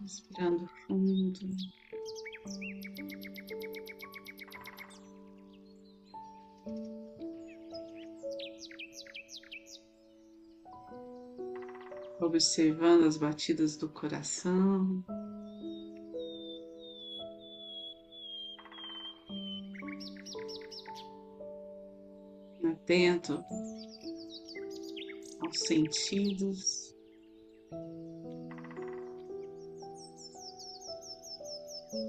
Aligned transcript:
Respirando 0.00 0.68
fundo. 0.86 1.40
Observando 12.20 13.04
as 13.04 13.16
batidas 13.16 13.76
do 13.76 13.88
coração. 13.88 15.04
Atento 22.64 23.42
aos 25.40 25.58
sentidos. 25.60 26.89
Nos 31.92 32.08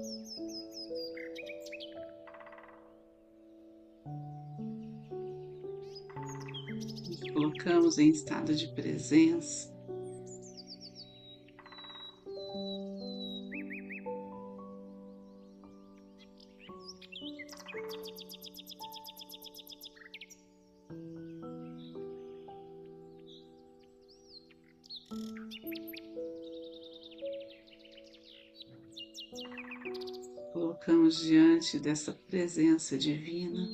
colocamos 7.32 7.98
em 7.98 8.10
estado 8.10 8.54
de 8.54 8.68
presença. 8.68 9.71
Colocamos 30.84 31.20
diante 31.20 31.78
dessa 31.78 32.12
presença 32.12 32.98
divina. 32.98 33.68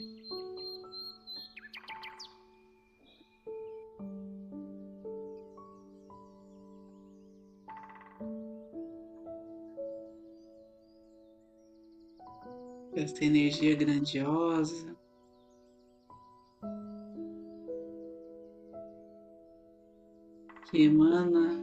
Esta 12.95 13.25
energia 13.25 13.75
grandiosa. 13.75 14.95
Que 20.71 20.83
emana 20.83 21.58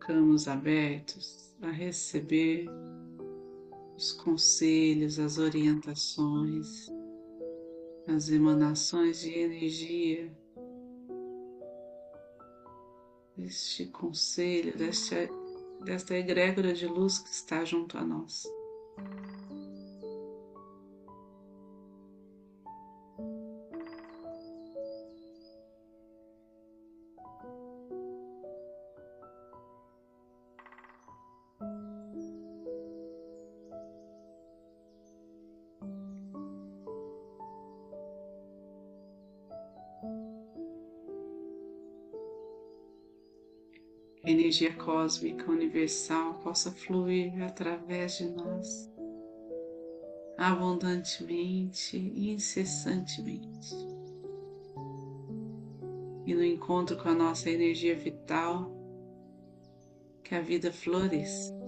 colocamos 0.00 0.48
abertos 0.48 1.54
a 1.62 1.70
receber 1.70 2.66
os 4.00 4.12
conselhos, 4.12 5.18
as 5.18 5.36
orientações, 5.36 6.90
as 8.08 8.30
emanações 8.30 9.20
de 9.20 9.38
energia 9.38 10.34
deste 13.36 13.84
conselho, 13.88 14.74
desta, 14.74 15.28
desta 15.84 16.16
egrégora 16.16 16.72
de 16.72 16.86
luz 16.86 17.18
que 17.18 17.28
está 17.28 17.62
junto 17.62 17.98
a 17.98 18.02
nós. 18.02 18.46
Energia 44.60 44.72
cósmica 44.74 45.50
universal 45.50 46.34
possa 46.42 46.70
fluir 46.70 47.42
através 47.42 48.18
de 48.18 48.28
nós 48.28 48.90
abundantemente 50.36 51.96
e 51.96 52.30
incessantemente. 52.30 53.74
E 56.26 56.34
no 56.34 56.44
encontro 56.44 56.96
com 56.96 57.08
a 57.08 57.14
nossa 57.14 57.50
energia 57.50 57.94
vital, 57.96 58.70
que 60.22 60.34
a 60.34 60.40
vida 60.40 60.72
floresça. 60.72 61.59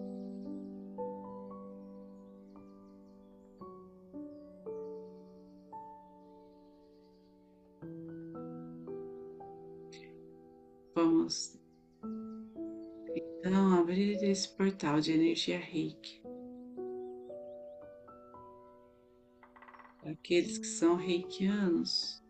Portal 14.63 15.01
de 15.01 15.11
energia 15.11 15.59
reiki. 15.59 16.23
Aqueles 20.05 20.57
que 20.57 20.67
são 20.67 20.95
reikianos, 20.95 22.23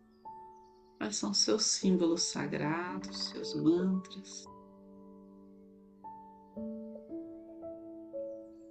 quais 0.96 1.16
são 1.16 1.34
seus 1.34 1.64
símbolos 1.64 2.22
sagrados, 2.22 3.28
seus 3.28 3.54
mantras? 3.54 4.46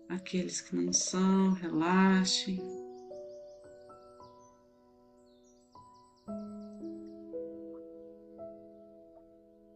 Aqueles 0.09 0.61
que 0.61 0.75
não 0.75 0.91
são, 0.91 1.53
relaxem. 1.53 2.57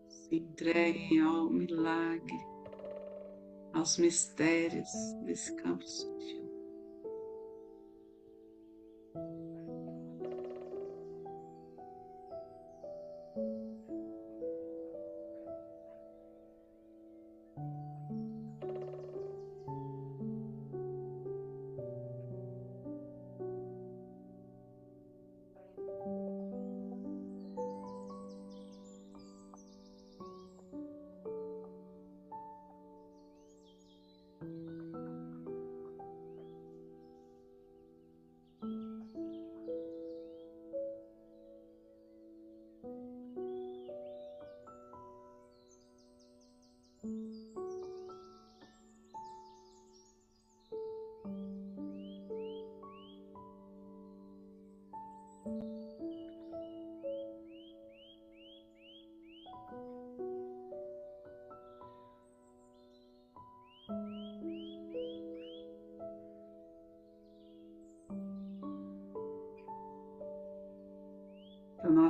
Se 0.09 0.38
entreguem 0.38 1.22
ao 1.22 1.52
milagre 1.52 2.54
aos 3.85 3.97
mistérios 3.97 4.90
desse 5.22 5.53
campo 5.57 5.88
sutil. 5.88 6.44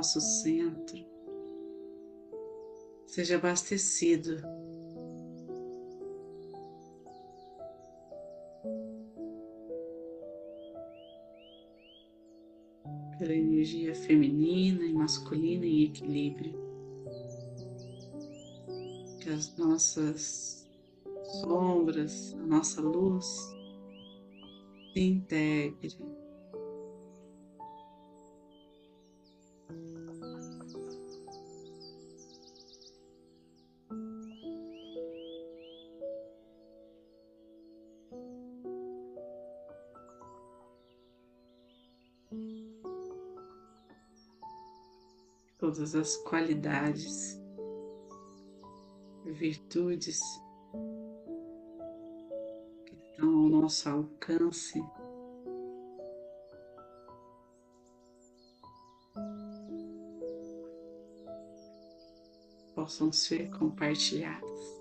nosso 0.06 0.20
centro 0.20 1.04
seja 3.08 3.34
abastecido. 3.34 4.36
Pela 13.18 13.34
energia 13.34 13.96
feminina 13.96 14.84
e 14.84 14.92
masculina 14.92 15.66
em 15.66 15.86
equilíbrio, 15.86 16.54
que 19.20 19.30
as 19.30 19.56
nossas 19.56 20.70
sombras, 21.40 22.32
a 22.34 22.46
nossa 22.46 22.80
luz 22.80 23.26
se 24.92 25.00
integre 25.00 25.96
todas 45.76 45.94
as 45.94 46.16
qualidades, 46.16 47.38
virtudes 49.26 50.20
que 52.86 52.94
estão 52.94 53.28
ao 53.28 53.48
nosso 53.50 53.88
alcance. 53.90 54.82
Possam 62.74 63.12
ser 63.12 63.50
compartilhadas. 63.50 64.75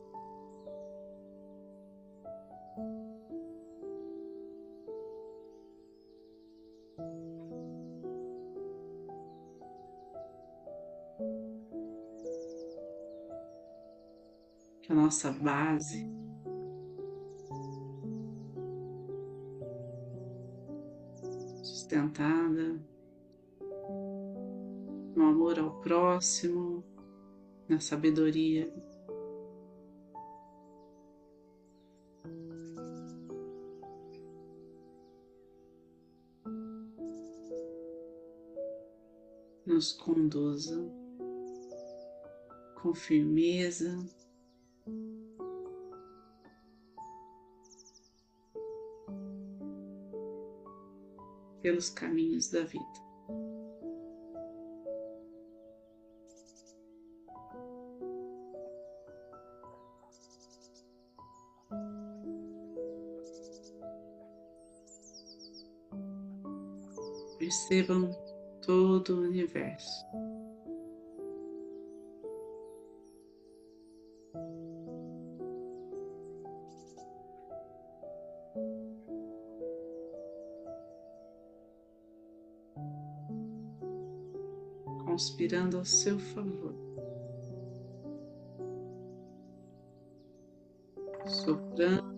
Nossa 15.16 15.32
base 15.32 16.06
sustentada 21.64 22.78
no 25.16 25.24
amor 25.24 25.58
ao 25.58 25.80
próximo, 25.80 26.84
na 27.70 27.80
sabedoria. 27.80 28.70
Nos 39.66 39.94
conduza 39.94 40.78
com 42.82 42.94
firmeza 42.94 43.98
pelos 51.66 51.90
caminhos 51.90 52.52
da 52.52 52.64
vida. 52.64 52.86
Percebam 67.40 68.12
todo 68.62 69.16
o 69.16 69.22
universo. 69.22 70.06
Conspirando 85.46 85.78
ao 85.78 85.86
seu 85.86 86.18
favor. 86.18 86.74
Soprando. 91.28 92.16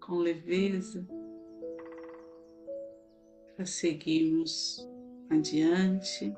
Com 0.00 0.18
leveza, 0.18 1.06
para 3.56 3.64
seguirmos 3.64 4.86
adiante. 5.30 6.34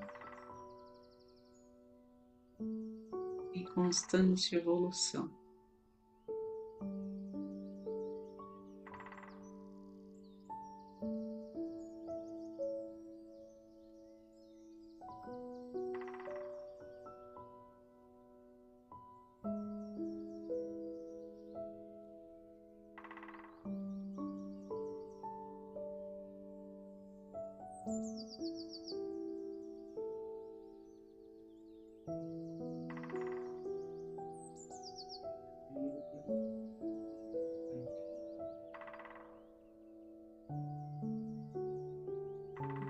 constante 3.75 4.55
evolução. 4.55 5.42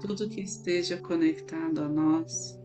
Tudo 0.01 0.29
que 0.29 0.41
esteja 0.41 0.99
conectado 0.99 1.83
a 1.83 1.89
nós. 1.89 2.59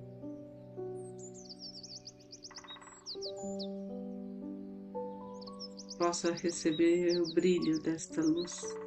Possa 5.97 6.31
receber 6.31 7.21
o 7.21 7.33
brilho 7.33 7.81
desta 7.81 8.21
luz. 8.21 8.86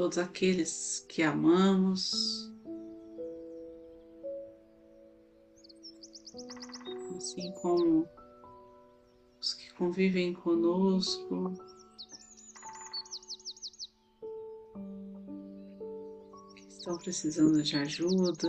Todos 0.00 0.16
aqueles 0.16 1.04
que 1.10 1.22
amamos, 1.22 2.10
assim 7.18 7.52
como 7.60 8.08
os 9.38 9.52
que 9.52 9.70
convivem 9.74 10.32
conosco, 10.32 11.52
que 16.56 16.66
estão 16.66 16.96
precisando 16.96 17.62
de 17.62 17.76
ajuda, 17.76 18.48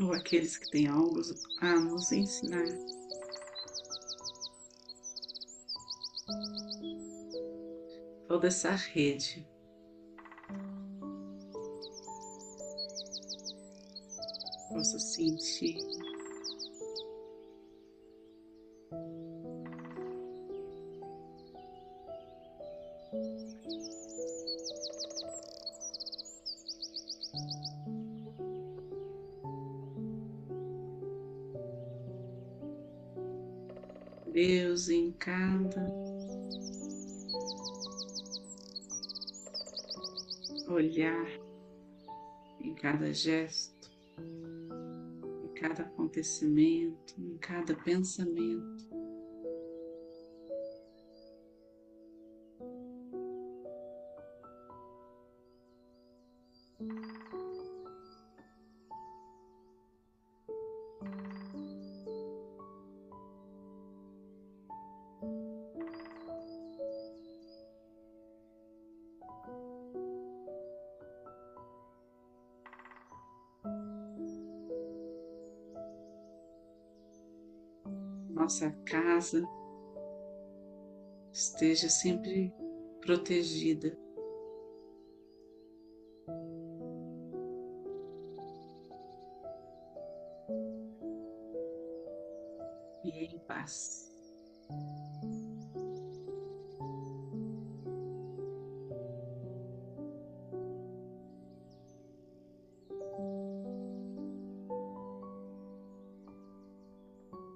ou 0.00 0.12
aqueles 0.14 0.56
que 0.56 0.68
têm 0.68 0.88
algo 0.88 1.20
a 1.60 1.78
nos 1.78 2.10
ensinar. 2.10 2.66
Toda 8.30 8.46
essa 8.46 8.70
rede 8.70 9.44
possa 14.68 15.00
sentir. 15.00 15.99
Olhar, 40.72 41.26
em 42.60 42.74
cada 42.74 43.12
gesto 43.12 43.90
cada 45.60 45.82
acontecimento, 45.82 47.14
em 47.18 47.36
cada 47.36 47.74
pensamento. 47.74 48.89
Nossa 78.40 78.70
casa 78.86 79.46
esteja 81.30 81.90
sempre 81.90 82.50
protegida. 83.02 83.94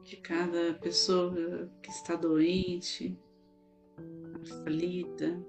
Que 0.05 0.17
cada 0.19 0.75
pessoa 0.75 1.33
que 1.83 1.89
está 1.89 2.15
doente, 2.15 3.19
aflita, 4.43 5.43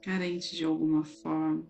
carente 0.00 0.54
de 0.54 0.64
alguma 0.64 1.02
forma. 1.02 1.66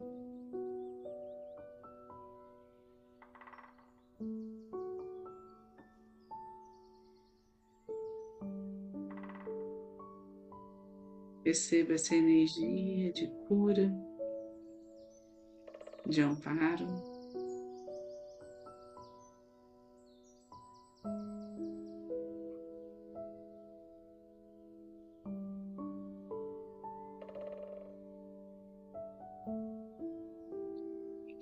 Perceba 11.42 11.94
essa 11.94 12.14
energia 12.14 13.10
de 13.12 13.26
cura, 13.48 13.90
de 16.06 16.20
amparo. 16.20 17.13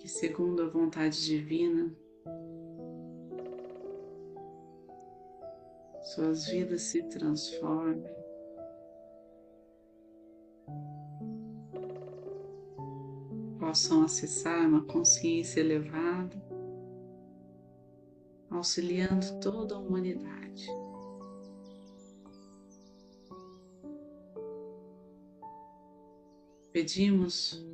Que, 0.02 0.09
segundo 0.09 0.64
a 0.64 0.68
vontade 0.68 1.25
divina, 1.25 1.94
suas 6.02 6.49
vidas 6.49 6.82
se 6.82 7.04
transformem. 7.04 8.12
Possam 13.61 14.02
acessar 14.02 14.66
uma 14.66 14.85
consciência 14.87 15.61
elevada, 15.61 16.37
auxiliando 18.50 19.38
toda 19.40 19.76
a 19.76 19.78
humanidade. 19.78 20.66
Pedimos 26.73 27.64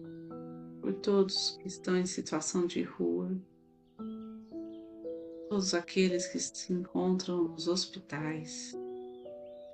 por 0.81 0.95
todos 0.95 1.57
que 1.61 1.69
estão 1.69 1.97
em 1.97 2.07
situação 2.07 2.67
de 2.67 2.83
rua, 2.83 3.31
todos 5.49 5.75
aqueles 5.75 6.27
que 6.29 6.39
se 6.39 6.73
encontram 6.73 7.49
nos 7.49 7.69
hospitais, 7.69 8.77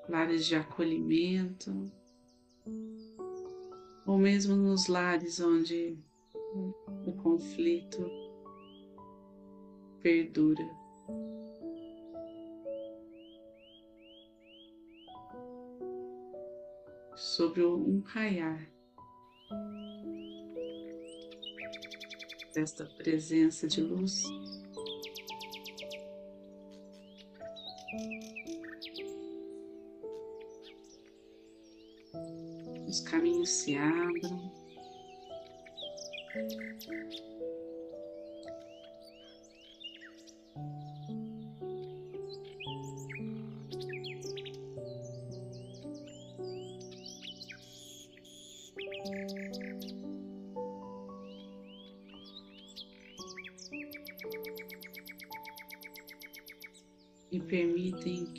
lares 0.09 0.47
de 0.47 0.57
acolhimento, 0.57 1.91
ou 4.07 4.19
mesmo 4.19 4.55
nos 4.57 4.87
lares 4.87 5.41
onde 5.41 5.99
o 7.07 7.13
conflito 7.23 8.11
perdura. 10.01 10.69
Sobre 17.17 17.65
um 17.65 18.01
raiar 18.01 18.74
desta 22.55 22.85
presença 22.85 23.67
de 23.67 23.81
luz. 23.81 24.23
Os 32.87 33.01
caminhos 33.01 33.51
se 33.51 33.77
abram. 33.77 34.53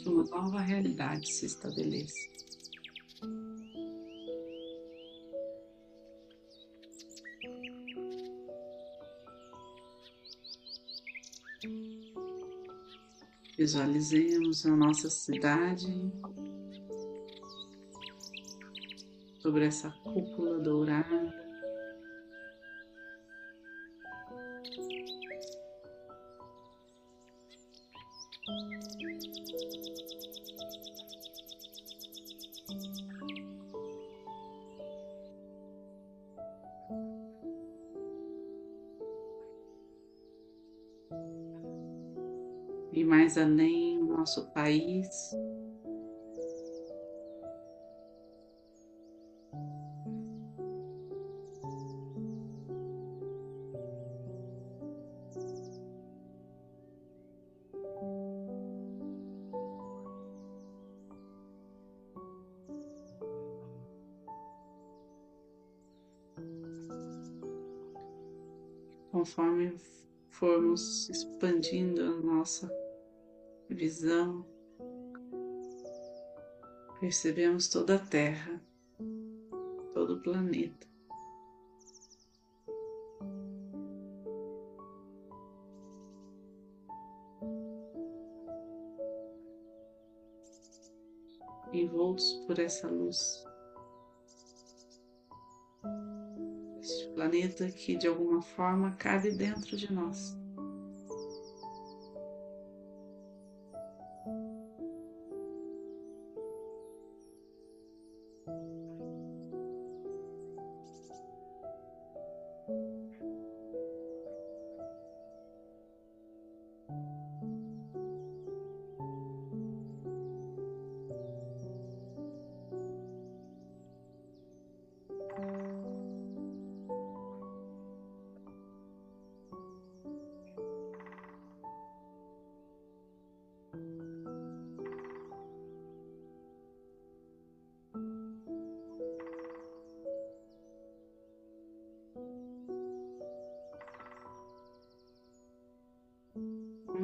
Uma 0.05 0.24
nova 0.24 0.59
realidade 0.59 1.27
se 1.31 1.45
estabeleça. 1.45 2.35
Visualizemos 13.57 14.65
a 14.65 14.75
nossa 14.75 15.09
cidade 15.09 15.88
sobre 19.39 19.65
essa 19.65 19.89
cúpula 20.03 20.59
dourada. 20.59 21.45
E 42.96 43.04
mais 43.04 43.38
além 43.38 43.96
nosso 44.25 44.50
país. 44.54 45.36
Conforme 69.12 69.75
formos 70.30 71.10
expandindo 71.10 72.02
a 72.02 72.12
nossa 72.22 72.85
visão, 73.69 74.45
percebemos 77.00 77.67
toda 77.67 77.95
a 77.95 78.00
Terra, 78.00 78.62
todo 79.93 80.15
o 80.15 80.22
planeta. 80.22 80.88
Envoltos 91.74 92.43
por 92.48 92.57
essa 92.60 92.88
luz. 92.88 93.43
Este 96.79 97.07
planeta 97.13 97.69
que 97.69 97.98
de 97.98 98.07
alguma 98.07 98.41
forma 98.41 98.95
cabe 98.95 99.31
dentro 99.31 99.75
de 99.75 99.91
nós. 99.91 100.45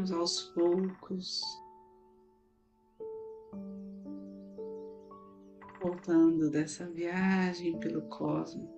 Vamos 0.01 0.12
aos 0.12 0.41
poucos 0.53 1.41
voltando 5.79 6.50
dessa 6.50 6.88
viagem 6.89 7.79
pelo 7.79 8.01
cosmos. 8.03 8.70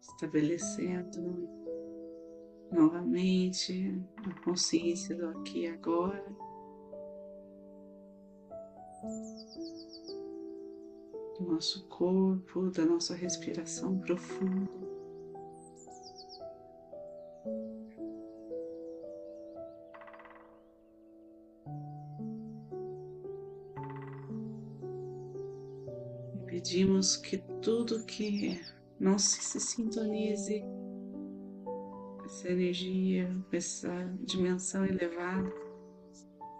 Estabelecendo 0.00 1.48
novamente 2.70 4.00
a 4.24 4.44
consciência 4.44 5.16
do 5.16 5.28
aqui 5.28 5.62
e 5.62 5.66
agora. 5.66 6.24
Do 11.38 11.52
nosso 11.52 11.86
corpo, 11.88 12.70
da 12.70 12.84
nossa 12.84 13.14
respiração 13.14 13.98
profunda. 13.98 14.86
pedimos 26.66 27.16
que 27.16 27.38
tudo 27.62 28.04
que 28.04 28.60
não 28.98 29.18
se, 29.18 29.40
se 29.40 29.60
sintonize 29.60 30.64
essa 32.24 32.48
energia, 32.48 33.30
essa 33.52 33.88
dimensão 34.20 34.84
elevada, 34.84 35.48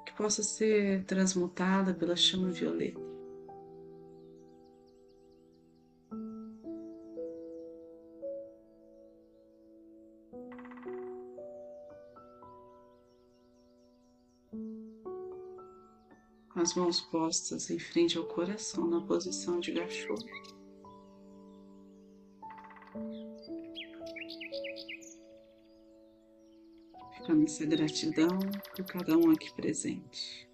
que 0.07 0.13
possa 0.17 0.45
ser 0.45 1.05
transmutada 1.07 1.93
pela 1.93 2.15
chama 2.15 2.51
violeta. 2.53 3.06
As 16.67 16.75
mãos 16.75 17.01
postas 17.01 17.71
em 17.71 17.79
frente 17.79 18.19
ao 18.19 18.25
coração 18.25 18.89
na 18.89 19.01
posição 19.01 19.61
de 19.61 19.71
gachô. 19.71 20.17
Ficando 27.15 27.45
essa 27.45 27.65
gratidão 27.67 28.37
por 28.75 28.85
cada 28.85 29.17
um 29.17 29.31
aqui 29.31 29.55
presente. 29.55 30.51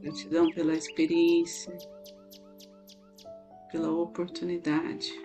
Gratidão 0.00 0.50
pela 0.50 0.72
experiência, 0.72 1.76
pela 3.70 3.92
oportunidade 3.92 5.23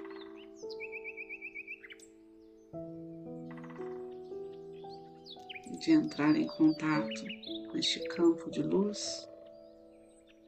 de 5.77 5.91
entrar 5.91 6.35
em 6.35 6.47
contato 6.47 7.23
com 7.69 7.77
este 7.77 7.99
campo 8.07 8.49
de 8.49 8.61
luz 8.61 9.27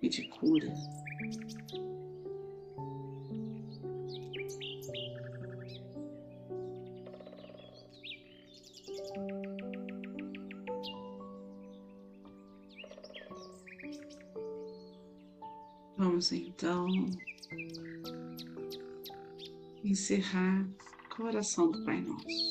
e 0.01 0.09
de 0.09 0.27
cura. 0.29 0.73
Vamos 15.97 16.31
então 16.31 16.87
encerrar 19.83 20.67
com 21.15 21.23
a 21.23 21.25
oração 21.27 21.69
do 21.69 21.83
Pai 21.83 22.01
Nosso. 22.01 22.50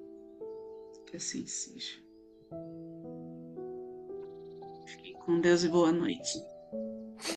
que 1.11 1.17
assim 1.17 1.45
seja. 1.45 1.99
Fiquem 4.87 5.13
com 5.25 5.41
Deus 5.41 5.63
e 5.63 5.67
boa 5.67 5.91
noite. 5.91 6.39